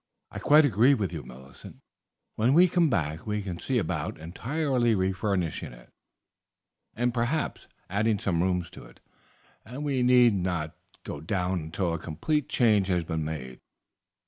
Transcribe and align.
"I 0.31 0.39
quite 0.39 0.65
agree 0.65 0.95
with 0.95 1.13
you, 1.13 1.21
Millicent. 1.21 1.77
When 2.35 2.55
we 2.55 2.67
come 2.67 2.89
back 2.89 3.27
we 3.27 3.43
can 3.43 3.59
see 3.59 3.77
about 3.77 4.17
entirely 4.17 4.95
refurnishing 4.95 5.73
it, 5.73 5.91
and, 6.95 7.13
perhaps, 7.13 7.67
adding 7.87 8.17
some 8.17 8.41
rooms 8.41 8.71
to 8.71 8.83
it, 8.85 8.99
and 9.63 9.83
we 9.83 10.01
need 10.01 10.33
not 10.33 10.75
go 11.03 11.19
down 11.21 11.59
until 11.59 11.93
a 11.93 11.99
complete 11.99 12.49
change 12.49 12.87
has 12.87 13.03
been 13.03 13.23
made. 13.23 13.59